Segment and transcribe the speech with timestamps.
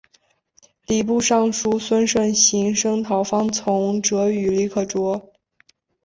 [0.87, 5.31] 礼部尚书孙慎行声讨方从哲与李可灼。